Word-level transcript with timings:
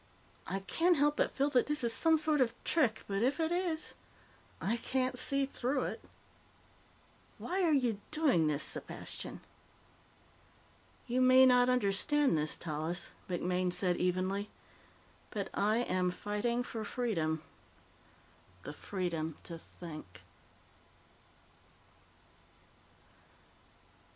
"I 0.47 0.61
can't 0.61 0.97
help 0.97 1.17
but 1.17 1.31
feel 1.31 1.51
that 1.51 1.67
this 1.67 1.83
is 1.83 1.93
some 1.93 2.17
sort 2.17 2.41
of 2.41 2.55
trick, 2.63 3.03
but 3.07 3.21
if 3.21 3.39
it 3.39 3.51
is, 3.51 3.93
I 4.59 4.77
can't 4.77 5.15
see 5.15 5.45
through 5.45 5.83
it. 5.83 6.03
Why 7.37 7.61
are 7.61 7.71
you 7.75 7.99
doing 8.09 8.47
this, 8.47 8.63
Sepastian?" 8.63 9.41
"You 11.05 11.21
may 11.21 11.45
not 11.45 11.69
understand 11.69 12.35
this, 12.35 12.57
Tallis," 12.57 13.11
MacMaine 13.29 13.71
said 13.71 13.97
evenly, 13.97 14.49
"but 15.29 15.51
I 15.53 15.83
am 15.83 16.09
fighting 16.09 16.63
for 16.63 16.83
freedom. 16.83 17.43
The 18.63 18.73
freedom 18.73 19.37
to 19.43 19.59
think." 19.59 20.23